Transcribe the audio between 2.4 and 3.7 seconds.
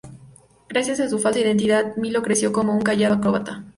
como un callado acróbata.